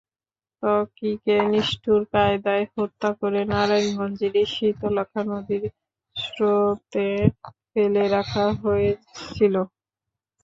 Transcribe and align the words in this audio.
ত্বকীকে 0.63 1.35
নিষ্ঠুর 1.51 2.01
কায়দায় 2.13 2.65
হত্যা 2.73 3.09
করে 3.19 3.41
নারায়ণগঞ্জেরই 3.51 4.45
শীতলক্ষ্যা 4.53 5.23
নদীর 5.29 5.63
সোঁতায় 6.15 7.25
ফেলে 7.69 8.03
রাখা 8.15 8.45
হয়েছিল। 8.61 9.55